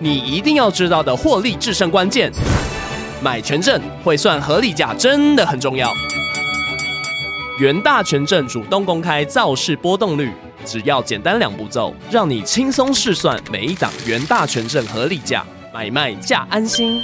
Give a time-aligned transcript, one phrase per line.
[0.00, 2.32] 你一定要知道的获利制胜关键。
[3.20, 5.92] 买权证会算合理价真的很重要。
[7.58, 10.30] 元大权证主动公开造市波动率，
[10.64, 17.02] 只要简单两步骤，让你轻松试算每一档元大权证合理价，买卖价安心。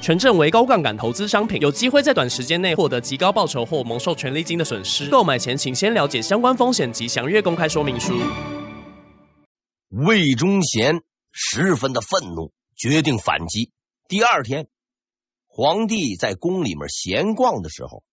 [0.00, 5.06] 权证为高杠杆投资商品，有机会在短时间内获得极高报酬或蒙受权利金的损失。
[5.06, 8.14] 购买前请先了解相关风险及详阅公开说明书。
[10.06, 11.00] 魏忠贤
[11.32, 13.72] 十分的愤怒，决定反击。
[14.06, 14.68] 第二天，
[15.46, 18.04] 皇帝在宫里面闲逛的时候，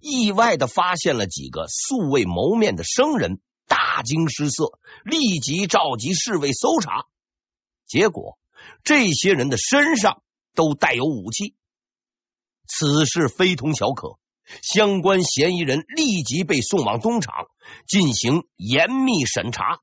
[0.00, 7.06] 意外的发现了几个素未谋面的生人，大惊失色，立即召集侍卫搜查。
[7.86, 8.38] 结果，
[8.84, 10.22] 这些人的身上
[10.54, 11.56] 都带有武器，
[12.66, 14.18] 此事非同小可。
[14.62, 17.48] 相关嫌疑人立即被送往东厂
[17.86, 19.80] 进行严密审查。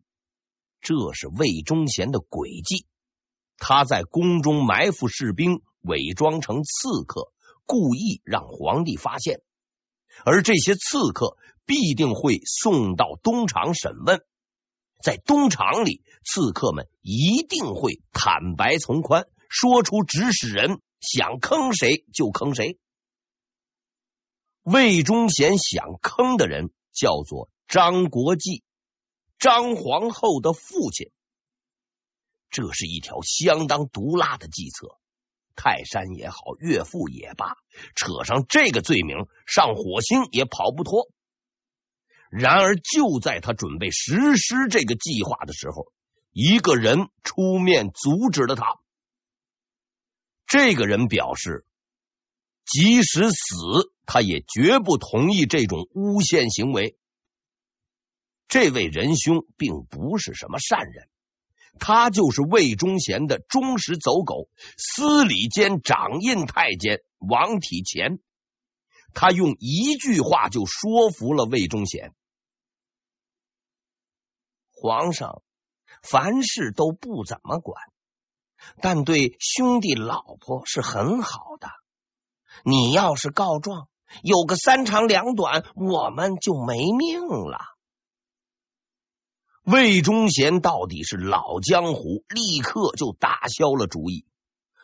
[0.85, 2.85] 这是魏忠贤的诡计，
[3.57, 7.33] 他在宫中埋伏士兵，伪装成刺客，
[7.65, 9.41] 故意让皇帝发现。
[10.23, 14.21] 而这些刺客必定会送到东厂审问，
[15.01, 22.77] 在东厂里，刺客们一定会坦白从宽，说出指使人想坑谁就坑谁。
[24.61, 28.63] 魏忠贤想坑的人叫做张国际，
[29.37, 31.11] 张皇后的父亲。
[32.49, 34.97] 这是一条相当毒辣的计策。
[35.57, 37.55] 泰山也好，岳父也罢，
[37.95, 41.09] 扯上这个罪名，上火星也跑不脱。
[42.29, 45.93] 然而，就在他准备实施这个计划的时候，
[46.31, 48.79] 一个人出面阻止了他。
[50.45, 51.65] 这个人表示，
[52.65, 53.55] 即使死，
[54.05, 56.97] 他也绝不同意这种诬陷行为。
[58.47, 61.07] 这位仁兄并不是什么善人。
[61.77, 68.19] 他就是魏忠贤的忠实走狗，司礼监掌印太监王体乾。
[69.13, 72.13] 他用一句话就说服了魏忠贤：
[74.71, 75.41] 皇上
[76.01, 77.83] 凡事都不怎么管，
[78.81, 81.67] 但对兄弟老婆是很好的。
[82.63, 83.89] 你要是告状，
[84.23, 87.74] 有个三长两短，我们就没命了。
[89.65, 94.23] 魏忠贤到底是老江湖，立刻就打消了主意。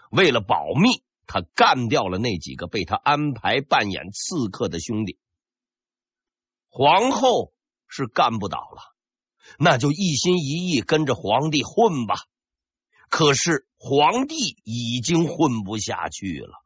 [0.10, 5.20] 为了保密，他干掉了那几个被他安排扮演刺客的兄弟。
[6.70, 7.54] 皇后
[7.88, 8.96] 是干不倒了，
[9.60, 12.16] 那就一心一意跟着皇帝混吧。
[13.08, 16.64] 可是皇帝已经混不下去了。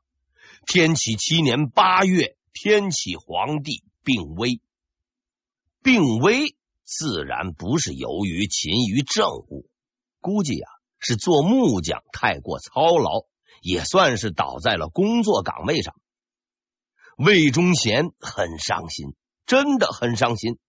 [0.65, 4.61] 天启七年八月，天启皇帝病危，
[5.83, 6.55] 病危。
[6.85, 9.67] 自然不是由于勤于政务，
[10.21, 10.69] 估计啊
[10.99, 13.25] 是做木匠太过操劳，
[13.61, 15.95] 也算是倒在了工作岗位上。
[17.17, 19.15] 魏忠贤很伤心，
[19.45, 20.59] 真的很伤心。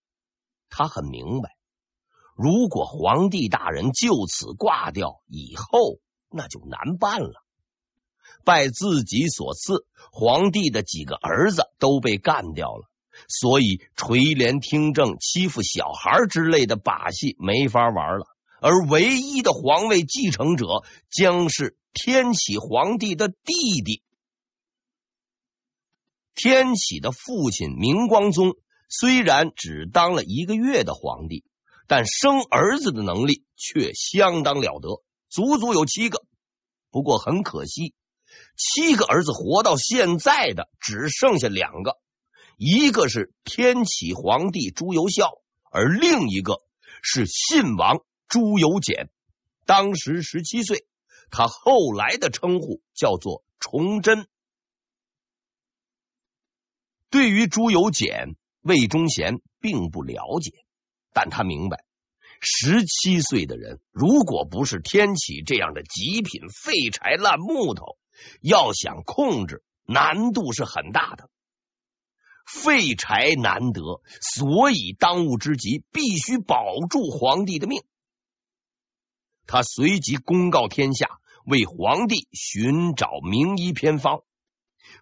[0.69, 1.55] 他很明白，
[2.35, 5.99] 如果皇帝大人就此挂掉，以后
[6.29, 7.43] 那就难办了。
[8.43, 12.89] 拜自己所赐，皇帝的几个儿子都被干掉了。
[13.27, 18.25] 所以垂帘听政、欺负小孩之类的把戏没法玩了，
[18.61, 20.65] 而唯一的皇位继承者
[21.09, 24.03] 将是天启皇帝的弟弟。
[26.35, 28.55] 天启的父亲明光宗
[28.89, 31.43] 虽然只当了一个月的皇帝，
[31.87, 36.23] 但生儿子的能力却相当了得，足足有七个。
[36.91, 37.95] 不过很可惜，
[38.55, 41.97] 七个儿子活到现在的只剩下两个。
[42.57, 45.39] 一个是天启皇帝朱由校，
[45.71, 46.61] 而另一个
[47.03, 49.09] 是信王朱由检，
[49.67, 50.87] 当时十七岁。
[51.29, 54.27] 他后来的称呼叫做崇祯。
[57.11, 60.65] 对于朱由检，魏忠贤并不了解，
[61.13, 61.83] 但他明白，
[62.41, 67.99] 十七岁的人如果不是天启这样的极品废柴烂木头，
[68.41, 71.29] 要想控制，难度是很大的。
[72.47, 77.83] 废柴难得，所以当务之急必须保住皇帝的命。
[79.45, 84.21] 他随即公告天下，为皇帝寻找名医偏方。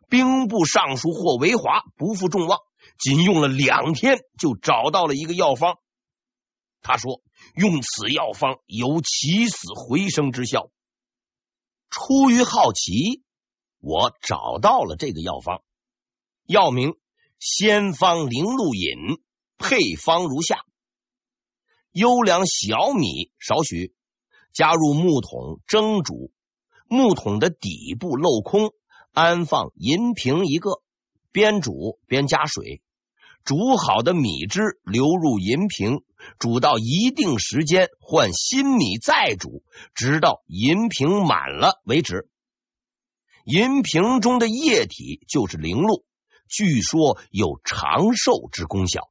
[0.10, 2.60] 兵部尚书霍维华不负众望，
[2.98, 5.78] 仅用了两天就找到了一个药方。
[6.82, 7.22] 他说
[7.56, 10.70] ：“用此药方有起死回生之效。”
[11.90, 13.24] 出于好奇，
[13.80, 15.64] 我找到了这个药方，
[16.46, 16.96] 药名。
[17.48, 19.20] 仙方灵露饮，
[19.60, 20.66] 配方如下：
[21.92, 23.94] 优良小米少许，
[24.52, 26.32] 加入木桶蒸煮，
[26.88, 28.72] 木桶的底部镂空，
[29.14, 30.82] 安放银瓶一个，
[31.32, 32.82] 边煮边加水，
[33.44, 36.02] 煮好的米汁流入银瓶，
[36.40, 39.64] 煮到一定时间换新米再煮，
[39.94, 42.28] 直到银瓶满了为止。
[43.44, 46.04] 银瓶中的液体就是灵露，
[46.48, 49.10] 据说有长寿之功效。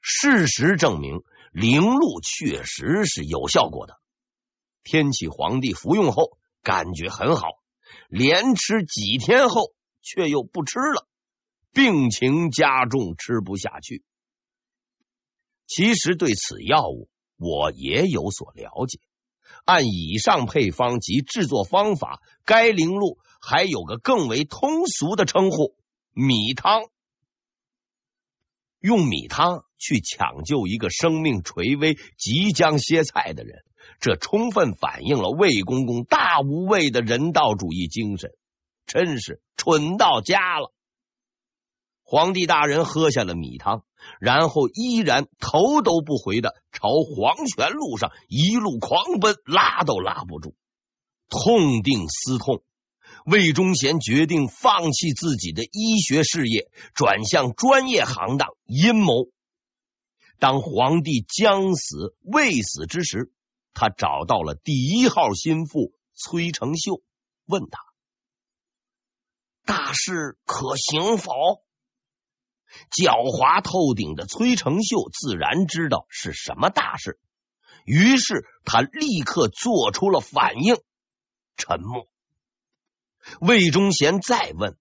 [0.00, 3.98] 事实证明，灵露确实是有效果的。
[4.84, 7.46] 天启皇帝服用后感觉很好，
[8.08, 11.06] 连吃几天后却又不吃了，
[11.72, 14.04] 病情加重，吃不下去。
[15.66, 19.00] 其实对此药物我也有所了解。
[19.64, 25.76] 按以上配方及制作方法，该灵露还有个更为通俗的称呼——
[26.12, 26.82] 米汤。
[28.80, 33.64] 用米汤去抢救一个生命垂危、即将歇菜的人。
[34.00, 38.30] 这充分反映了魏公公大无畏的人道主义精神，
[38.86, 40.72] 真是蠢到家了。
[42.04, 43.82] 皇帝大人喝下了米汤，
[44.20, 50.54] 然后依然头都不回的朝黄泉路上一路狂奔，拉都拉不住。
[51.28, 52.62] 痛定思痛，
[53.30, 59.28] 魏忠贤决定放弃自己的医学事业，转向专业行当阴谋。
[60.38, 63.30] 当皇帝将死未死之时，
[63.74, 67.02] 他找到了第一号心腹崔成秀，
[67.44, 67.80] 问他
[69.66, 71.32] ：“大事可行否？”
[72.90, 77.18] 狡猾透顶的崔成秀自然知道是什么大事，
[77.84, 80.76] 于是他立刻做出了反应，
[81.58, 82.08] 沉默。
[83.40, 84.76] 魏忠贤再问，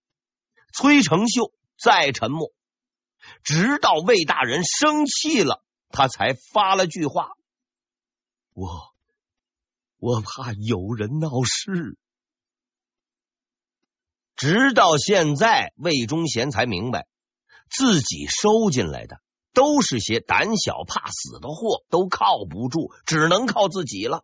[0.74, 2.52] 崔成秀再沉默，
[3.44, 7.32] 直到魏大人生气了，他才发了句话。
[8.54, 8.96] 我
[9.98, 11.98] 我怕有人闹事，
[14.36, 17.08] 直到现在，魏忠贤才明白，
[17.70, 19.22] 自己收进来的
[19.54, 24.24] 都是些胆小怕死的货，都靠不住，只能靠自己了。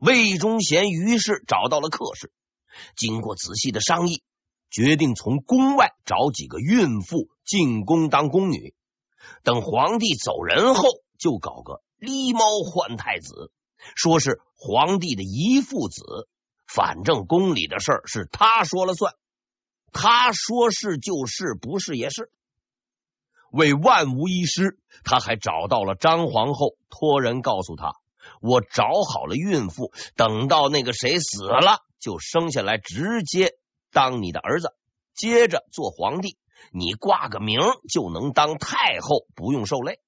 [0.00, 2.32] 魏忠贤于是找到了客氏，
[2.96, 4.22] 经过仔细的商议，
[4.70, 8.74] 决定从宫外找几个孕妇进宫当宫女，
[9.42, 10.84] 等皇帝走人后，
[11.18, 11.82] 就搞个。
[11.98, 13.50] 狸猫换太子，
[13.96, 16.28] 说是皇帝的遗腹子，
[16.66, 19.14] 反正宫里的事儿是他说了算，
[19.92, 22.30] 他说是就是，不是也是。
[23.50, 27.94] 为万无一失，他还找到了张皇后，托人告诉他
[28.40, 33.58] ：“我找好了孕妇，等到那个谁死了，就生下来，直接
[33.90, 34.74] 当你的儿子，
[35.14, 36.38] 接着做皇帝，
[36.72, 40.00] 你挂个名就能当太后，不用受累。”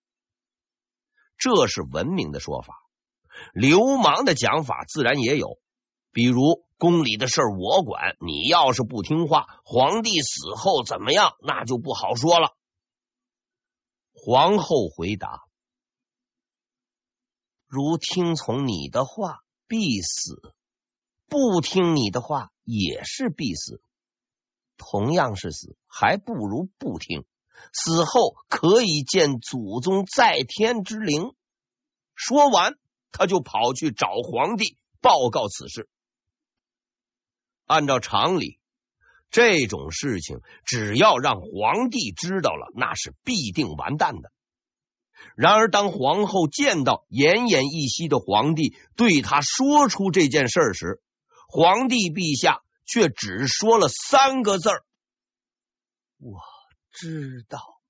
[1.39, 2.75] 这是文明的说法，
[3.55, 5.59] 流氓的讲法自然也有。
[6.13, 12.57] 比如宫里的事我管，你要是不听话，皇帝死后怎么样，那就不好说了。
[14.13, 15.45] 皇后回答
[17.67, 20.35] ：“如听从你的话，必死；
[21.31, 23.81] 不听你的话，也是必死。
[24.77, 27.25] 同样是死，还不如不听。”
[27.75, 31.35] 死后可以见祖宗在天之灵。
[32.15, 32.77] 说完，
[33.12, 35.88] 他就跑去找皇帝报告此事。
[37.66, 38.59] 按照常理，
[39.31, 44.33] 这种事情只要让皇帝知道了，那是必定完蛋的。
[45.37, 51.02] 然而，当皇后见到奄奄一息的皇帝，对他说出这件事时，
[51.50, 54.71] 皇帝陛下却只说了三个字
[56.19, 56.40] ：“我。”
[56.92, 57.80] 知道，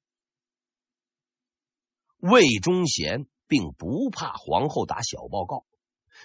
[2.19, 5.65] 魏忠贤并不怕皇后打小报告，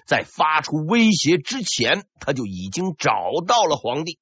[0.06, 3.12] 在发出威胁之前，他就已经找
[3.48, 4.20] 到了皇帝，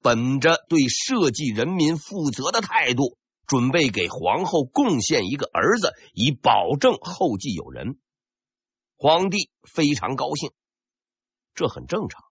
[0.00, 8.00] 本着对社稷人民负责的态度，准备给皇后贡献一个儿子，以保证后继有人。
[8.96, 10.52] 皇帝非常高兴，
[11.52, 12.22] 这很正常。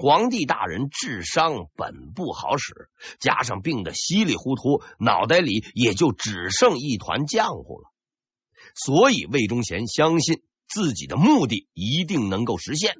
[0.00, 2.88] 皇帝大人智商本不好使，
[3.18, 7.90] 加上病得稀里糊涂，脑袋里也就只剩一团浆糊了。
[8.76, 12.94] 所以魏忠贤相信自己的目的一定能够实现，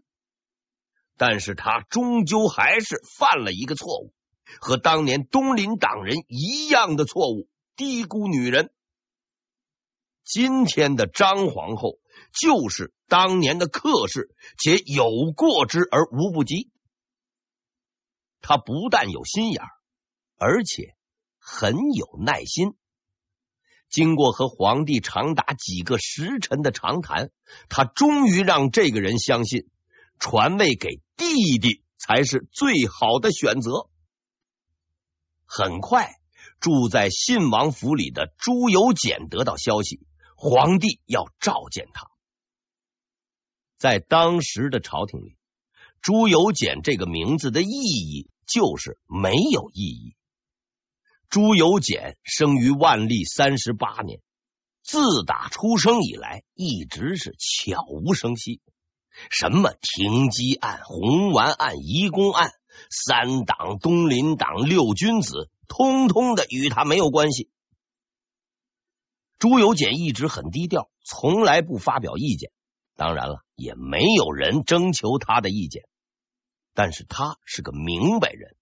[1.16, 4.12] 但是他终究还是犯了一个错误，
[4.60, 8.72] 和当年东林党人一样的错误，低估女人。
[10.24, 12.00] 今天的张皇后
[12.32, 16.72] 就是当年的客氏，且有过之而无不及。
[18.48, 19.62] 他不但有心眼，
[20.38, 20.96] 而且
[21.38, 22.78] 很有耐心。
[23.90, 27.30] 经过和皇帝长达几个时辰的长谈，
[27.68, 29.68] 他终于让这个人相信，
[30.18, 33.90] 传位给弟弟才是最好的选择。
[35.44, 36.14] 很快，
[36.58, 40.00] 住在信王府里的朱由检得到消息，
[40.36, 42.06] 皇帝要召见他。
[43.76, 45.36] 在当时的朝廷里，
[46.00, 50.16] 朱由检这个名字的意义就是没有意义。
[51.28, 54.20] 朱由检生于万历三十八年，
[54.82, 58.62] 自打出生以来，一直是悄无声息。
[59.30, 62.52] 什么停机案、红丸案、移宫案、
[62.88, 67.50] 三党、东林党、六君子，通通的与他没有关系。
[69.38, 72.50] 朱由检一直很低调，从来不发表意见。
[72.96, 75.82] 当然了，也没有人征求他的意见。
[76.78, 78.54] 但是他是个明白人，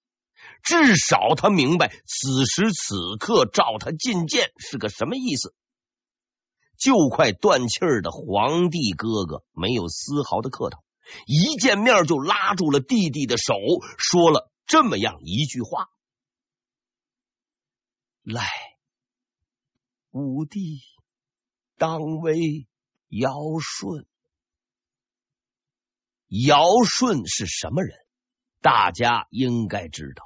[0.62, 5.54] 至少他明白此时此刻召他觐见是个什么意思。
[6.78, 10.82] 就快断气儿的皇帝哥哥没有丝毫的客套，
[11.26, 13.52] 一见面就拉住了弟弟的手，
[13.99, 15.90] 说了这么样一句话
[18.25, 18.49] ：“来，
[20.12, 20.80] 吾弟
[21.76, 22.66] 当为
[23.08, 23.28] 尧
[23.61, 24.06] 舜。”
[26.28, 28.05] 尧舜是什么人？
[28.66, 30.25] 大家应该知道。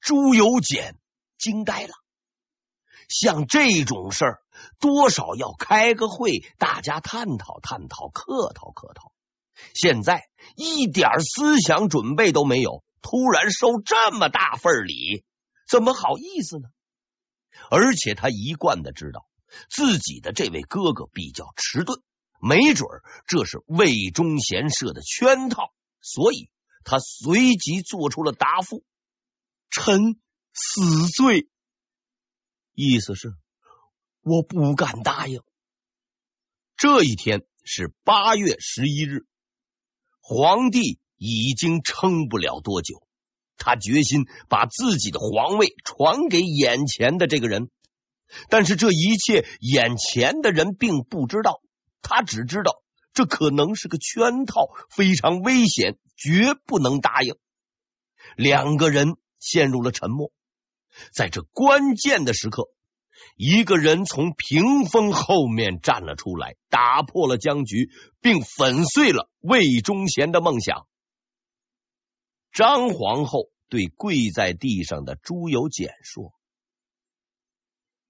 [0.00, 0.98] 朱由检
[1.38, 1.94] 惊呆了。
[3.08, 4.42] 像这种事儿，
[4.80, 9.14] 多少要开个会，大家探讨探讨，客套客套。
[9.72, 15.24] 现在一点思想准备都没有，突然收这么大份礼，
[15.66, 16.68] 怎么好意思呢？
[17.70, 19.26] 而且他一贯的知道
[19.70, 22.02] 自己的这位哥哥比较迟钝，
[22.42, 22.86] 没准
[23.26, 25.72] 这是魏忠贤设的圈套，
[26.02, 26.50] 所以
[26.84, 28.84] 他随即做出了答复
[29.70, 30.20] ：“臣
[30.52, 31.48] 死罪。”
[32.74, 33.34] 意思是，
[34.20, 35.42] 我不敢答应。
[36.76, 39.26] 这一天是八月十一日，
[40.20, 43.06] 皇帝已经撑不了多久，
[43.56, 47.70] 他决心把自己的皇位传给眼前的这个人。
[48.48, 51.62] 但是这一切，眼前的人并不知道，
[52.02, 57.36] 他只知道这可能是个圈套，非常危险，绝不能答应。
[58.36, 60.32] 两个人陷入了沉默。
[61.12, 62.68] 在这关键的时刻，
[63.36, 67.90] 一个人从屏风后面站了出来，打破了僵局，
[68.20, 70.86] 并粉碎了魏忠贤的梦想。
[72.52, 76.32] 张皇后对跪在地上的朱由检说：“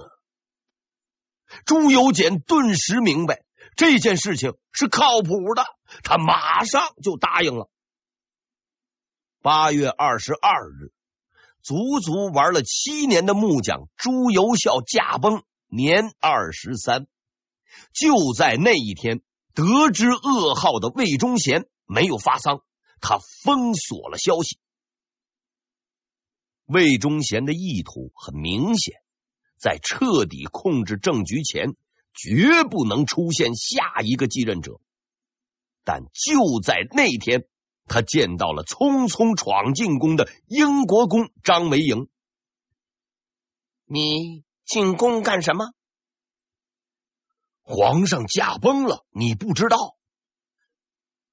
[1.66, 5.66] 朱由检顿时明白这件事情是靠谱的，
[6.04, 7.70] 他马上就答应了。
[9.42, 10.94] 八月二十二日，
[11.62, 17.08] 足足玩了七年的木匠朱由校驾崩，年二十三。
[17.92, 19.22] 就在那一天，
[19.54, 22.64] 得知噩耗的魏忠贤没有发丧，
[23.02, 24.60] 他封锁了消息。
[26.66, 28.96] 魏忠贤的意图很明显，
[29.58, 31.76] 在彻底控制政局前，
[32.14, 34.80] 绝不能出现下一个继任者。
[35.84, 37.48] 但就在那天。
[37.86, 42.08] 他见到了匆匆闯进宫的英国公张维迎。
[43.84, 45.74] 你进宫干什么？
[47.62, 49.98] 皇上驾崩了，你不知道？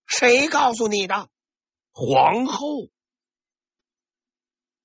[0.07, 1.31] 谁告诉你的？
[1.93, 2.91] 皇后。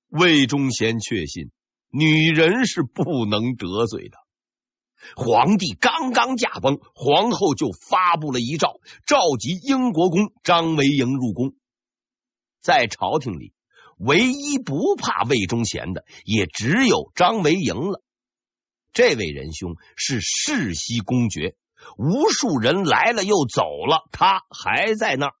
[0.06, 1.50] 魏忠贤确信，
[1.88, 4.16] 女人是不能得罪的。
[5.16, 11.54] 皇帝刚刚驾崩，皇后就发布了遗诏，召集英国公张维迎入宫。
[12.60, 13.52] 在朝廷里，
[13.98, 18.02] 唯一不怕魏忠贤的，也只有张维迎了。
[18.92, 21.54] 这位仁兄是世袭公爵，
[21.98, 25.34] 无数人来了又走了，他还在那儿。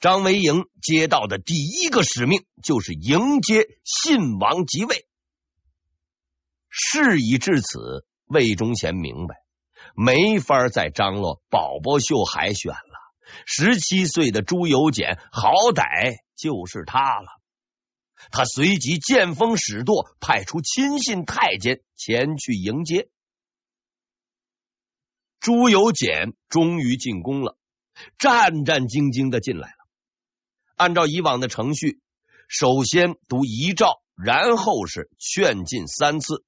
[0.00, 5.06] 张维迎接到的第一个使命就是迎接信王即位。
[6.76, 9.36] 事已至此，魏忠贤明白
[9.94, 13.14] 没法再张罗宝宝秀海选了。
[13.46, 17.28] 十七岁的朱由检好歹就是他了。
[18.32, 23.08] 他随即见风使舵，派出亲信太监前去迎接。
[25.38, 27.56] 朱由检终于进宫了，
[28.18, 29.76] 战战兢兢的进来了。
[30.74, 32.00] 按照以往的程序，
[32.48, 36.44] 首先读遗诏，然后是劝进三次。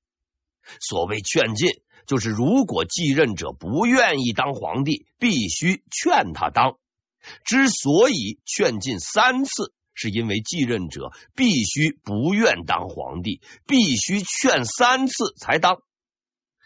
[0.81, 1.71] 所谓劝进，
[2.07, 6.79] 就是如果继任者不愿意当皇帝，必须劝他当。
[7.45, 15.79] 之所以劝进三次，是因为继任者必须不愿当皇帝，必须劝三次才当。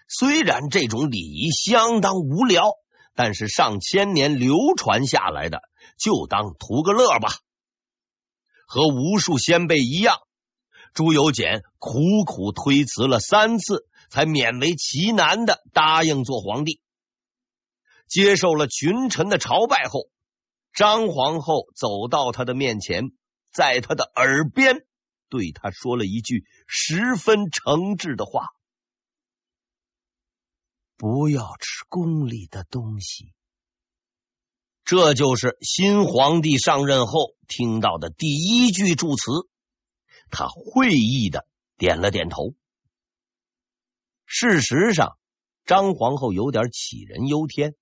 [0.09, 2.73] 虽然这种礼仪相当无聊，
[3.15, 5.63] 但是上千年流传下来的，
[5.99, 7.31] 就当图个乐吧。
[8.67, 10.17] 和无数先辈一样，
[10.93, 16.83] 朱由检苦苦推辞了三次，才勉为其难的答应做皇帝。
[18.07, 20.11] 接受了群臣的朝拜后，
[20.75, 23.13] 张皇后走到他的面前，
[23.53, 24.85] 在他的耳边
[25.29, 28.49] 对他说了一句十分诚挚的话
[30.99, 33.33] ：“不要吃宫里的东西。”
[34.85, 39.31] 这就是新皇帝上任后听到的第一句祝词。
[40.33, 42.55] 他会意的点了点头。
[44.41, 45.19] 事实上，
[45.67, 47.75] 张皇后有点杞人忧天。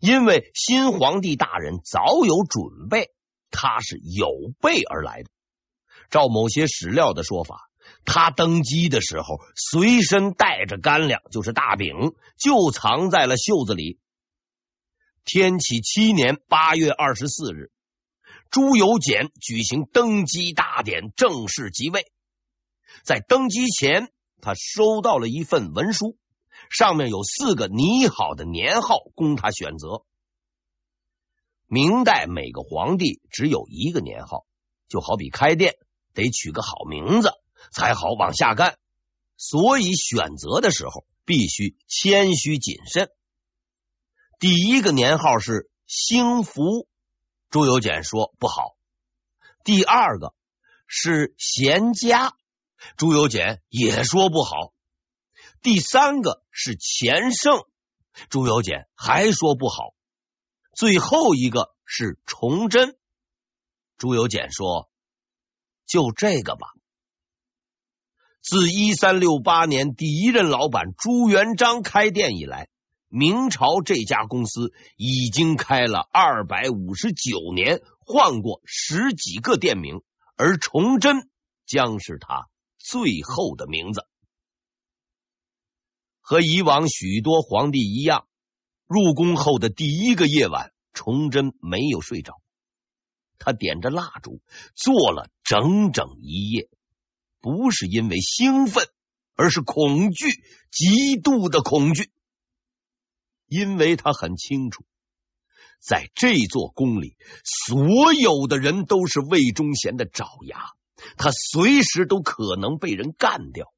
[0.00, 3.10] 因为新皇帝大人早有准备，
[3.50, 4.30] 他是有
[4.62, 5.28] 备而来的。
[6.08, 7.68] 照某些史料的说法，
[8.06, 13.98] 他登基的时候随身带着干粮，就是大饼，就藏在了袖子里。
[15.26, 17.70] 天启七年八月二十四日，
[18.48, 22.10] 朱由检举行登基大典，正式即位。
[23.02, 24.10] 在登基前，
[24.40, 26.16] 他收到了一份文书。
[26.70, 30.04] 上面有四个拟好的年号供他选择。
[31.66, 34.46] 明代每个皇帝只有一个年号，
[34.88, 35.74] 就好比开店
[36.14, 37.32] 得取个好名字
[37.70, 38.78] 才好往下干，
[39.36, 43.10] 所以选择的时候必须谦虚谨慎。
[44.38, 46.88] 第一个年号是兴福，
[47.50, 48.76] 朱由检说不好。
[49.64, 50.34] 第二个
[50.86, 52.34] 是贤嘉，
[52.96, 54.72] 朱由检也说不好。
[55.62, 57.64] 第三个是钱盛，
[58.28, 59.94] 朱由检还说不好。
[60.74, 62.96] 最后一个是崇祯，
[63.96, 64.90] 朱由检说
[65.86, 66.66] 就这个吧。
[68.40, 72.68] 自一三六八年第一任老板朱元璋开店以来，
[73.08, 80.02] 明朝这家公司已经开了二百五十九年，换过十几个店名，
[80.36, 81.30] 而崇祯
[81.64, 82.48] 将是他
[82.84, 84.06] 最后的名字。
[86.20, 88.28] 和以往许多皇帝一样，
[88.86, 92.42] 入宫后的第一个夜晚，崇祯没有睡着。
[93.38, 94.42] 他点着蜡烛，
[94.74, 96.68] 坐了整整一夜，
[97.40, 98.86] 不是因为兴奋，
[99.34, 102.10] 而是恐惧，极度的恐惧。
[103.46, 104.84] 因为他很清楚，
[105.80, 110.72] 在这座宫里，所有的人都是魏忠贤的爪牙，
[111.16, 113.72] 他随时都可能被人干掉。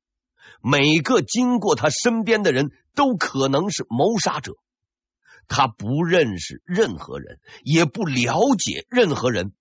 [0.63, 4.53] 每个经过他身边的人都可能是谋杀者。
[5.49, 9.53] 他不认识任何人，也不了解任何人。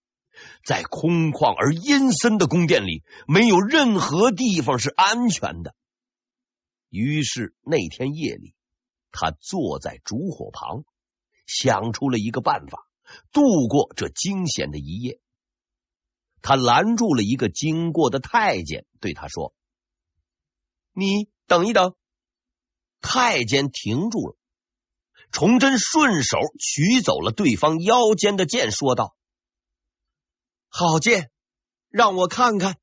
[0.65, 5.75] 在空旷而阴森的宫殿里，没有任何地方是安全的。
[6.89, 8.53] 于是那天夜里，
[9.11, 10.83] 他坐在烛火旁，
[11.45, 12.87] 想出了一个办法，
[13.31, 15.19] 度过这惊险的一夜。
[16.45, 19.55] 他拦住了一个经过的太监，对他说。
[20.93, 21.95] 你等一等，
[23.01, 24.37] 太监停住了。
[25.31, 29.17] 崇祯顺手取走了对方腰间的剑，说道
[30.69, 31.31] ：“好剑，
[31.89, 32.77] 让我看看。”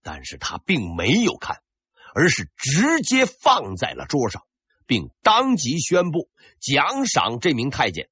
[0.00, 1.62] 但是他并没有看，
[2.14, 4.46] 而是直接放在了桌上，
[4.86, 8.08] 并当即宣布奖赏这名太监。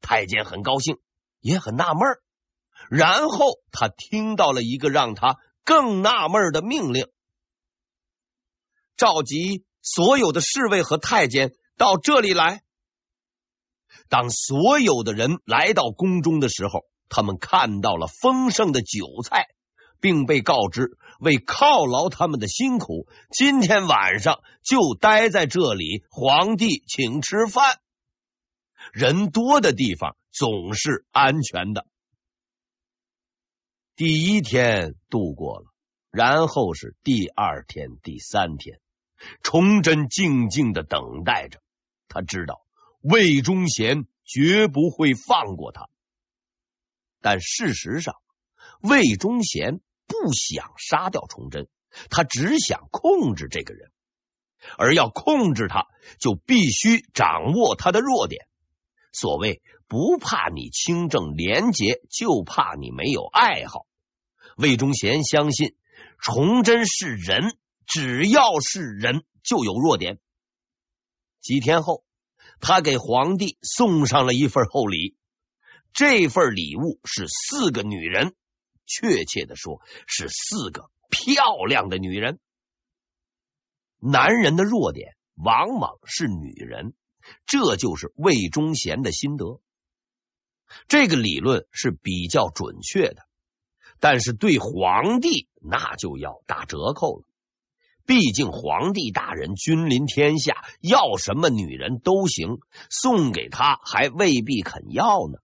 [0.00, 1.00] 太监很高兴，
[1.40, 2.22] 也很纳闷儿。
[2.90, 7.06] 然后他听到了一个让他更纳闷的命令。
[8.96, 12.62] 召集所有的侍卫和太监到这里来。
[14.08, 19.46] 当所有的人来到宫中的时候，他们看到了丰盛的酒菜，
[20.00, 27.80] 并被告知为犒劳他们的辛苦，今天晚上就待在这里，皇帝请吃饭。
[28.92, 31.86] 人多的地方总是安全的。
[33.96, 35.66] 第一天度过了，
[36.10, 38.80] 然后是第二天、第三天。
[39.40, 41.62] 崇祯静静的等待着，
[42.08, 42.66] 他知道
[43.00, 45.88] 魏忠贤绝不会放过他。
[47.20, 48.16] 但事实上，
[48.80, 51.68] 魏忠贤不想杀掉崇祯，
[52.10, 53.92] 他只想控制这个人。
[54.76, 55.86] 而要控制他，
[56.18, 58.48] 就必须掌握他的弱点。
[59.12, 63.86] 所谓不怕你清正廉洁，就怕你没有爱好。
[64.56, 65.76] 魏忠贤相信
[66.18, 67.56] 崇祯是人。
[67.86, 70.18] 只要是人，就有弱点。
[71.42, 72.02] 几天后，
[72.58, 75.18] 他给皇帝送上了一份厚礼。
[75.92, 78.34] 这份礼物是四个女人，
[78.86, 82.40] 确切的说，是四个漂亮的女人。
[83.98, 86.94] 男人的弱点往往是女人，
[87.44, 89.60] 这就是魏忠贤的心得。
[90.88, 93.22] 这个理论是比较准确的，
[94.00, 97.24] 但是对皇帝那就要打折扣了。
[98.06, 102.58] 毕竟皇帝大人君临天下，要什么女人都行，
[102.90, 105.38] 送给他还未必肯要呢。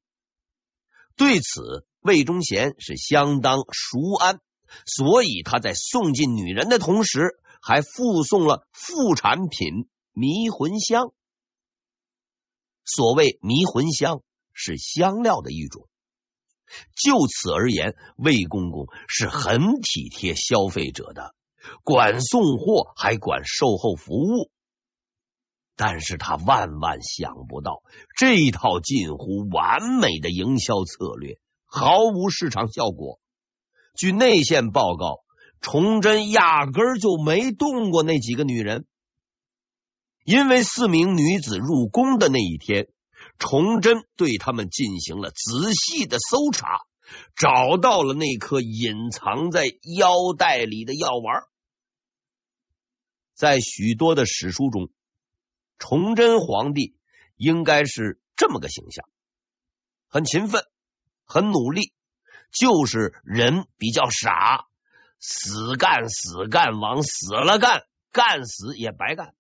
[1.16, 4.40] 对此，魏忠贤是相当熟谙，
[4.84, 11.14] 所以他在送进女人的同时，还附送了副产品迷魂香。
[12.84, 15.88] 所谓迷魂香，是香料的一种。
[16.94, 21.34] 就此而言，魏公公是很体贴消费者的。
[21.84, 24.50] 管送货还管售后服务，
[25.76, 27.82] 但是他万万想不到，
[28.16, 33.20] 这一套近乎完美的营销策略毫无市场效果。
[33.94, 35.24] 据内线报告，
[35.60, 38.86] 崇祯压根儿就没动过那几个女人，
[40.24, 42.88] 因为四名女子入宫的那一天，
[43.40, 46.82] 崇祯对他们进行了仔细的搜查，
[47.34, 49.64] 找到了那颗隐藏在
[49.96, 51.42] 腰带里的药丸。
[53.34, 54.90] 在许多的史书中，
[55.78, 56.94] 崇祯皇帝
[57.34, 59.08] 应该是这么个形象：
[60.06, 60.62] 很勤奋，
[61.24, 61.94] 很努力，
[62.52, 64.66] 就是人比较傻，
[65.18, 69.34] 死干死干，往死了干，干死也白干。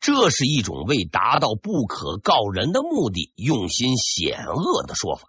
[0.00, 5.26] 这是一种为达到不可告人的目的，用心险恶的说法。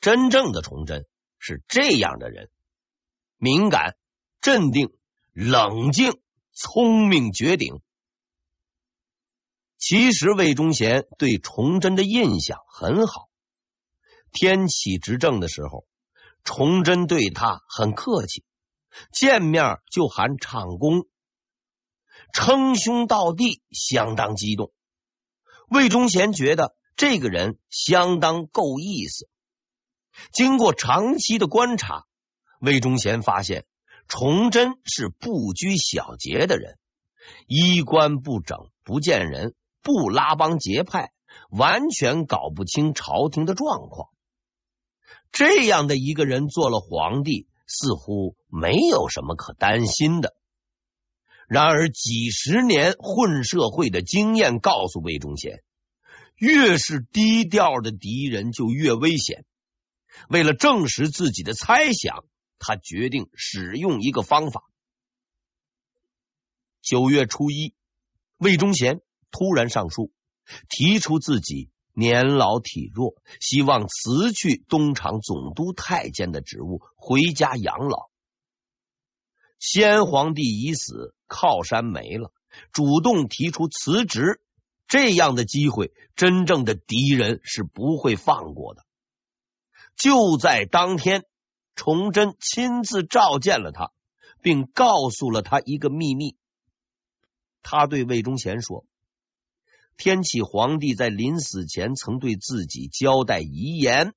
[0.00, 1.06] 真正的崇祯
[1.38, 2.50] 是这样的人：
[3.36, 3.96] 敏感、
[4.40, 4.92] 镇定、
[5.32, 6.20] 冷静。
[6.58, 7.82] 聪明绝顶。
[9.76, 13.28] 其实魏忠贤对崇祯的印象很好。
[14.32, 15.86] 天启执政的时候，
[16.44, 18.42] 崇祯对他很客气，
[19.12, 21.06] 见面就喊长公，
[22.36, 24.70] 称兄道弟，相当激动。
[25.70, 29.26] 魏忠贤觉得这个人相当够意思。
[30.32, 32.04] 经过长期的观察，
[32.60, 33.64] 魏忠贤发现。
[34.06, 36.78] 崇祯是不拘小节的人，
[37.46, 41.12] 衣冠不整，不见人，不拉帮结派，
[41.48, 44.10] 完全搞不清朝廷的状况。
[45.32, 50.35] 这样的一个人做了皇帝，似乎没有什么可担心的。
[51.48, 55.62] 然而，几十年混社会的经验告诉魏忠贤，
[56.36, 59.44] 越是低调的敌人就越危险。
[60.28, 62.24] 为了证实自己的猜想。
[62.58, 64.64] 他决定使用一个方法。
[66.80, 67.74] 九月初一，
[68.38, 70.10] 魏忠贤突然上书，
[70.70, 78.08] 提出自己年老体弱，希望辞去东厂总督太监的职务，回家养老。
[79.58, 82.32] 先皇帝已死，靠山没了，
[82.72, 84.40] 主动提出辞职，
[84.88, 88.84] 这样的机会，真正的敌人是不会放过的。
[89.96, 91.24] 就在当天。
[91.78, 93.92] 崇祯亲自召见了他，
[94.40, 96.34] 并告诉了他一个秘密。
[97.62, 98.86] 他对魏忠贤说
[99.98, 104.14] ：“天启皇帝在临死前曾对自己交代遗言，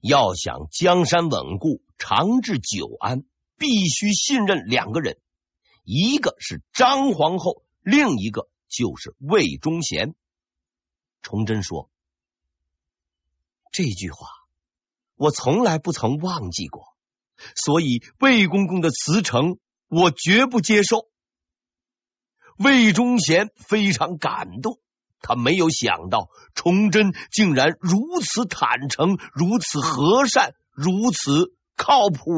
[0.00, 3.24] 要想江山稳固、长治久安，
[3.58, 5.18] 必须信任两个人，
[5.84, 10.14] 一个是张皇后，另一个就是魏忠贤。”
[11.20, 11.90] 崇祯说
[13.72, 14.26] ：“这句话。”
[15.18, 16.94] 我从来不曾忘记过，
[17.56, 21.08] 所以魏公公的辞呈我绝不接受。
[22.56, 24.78] 魏忠贤非常感动，
[25.20, 32.30] 他没有想到崇祯竟然如此坦诚、如此和善、如此靠谱。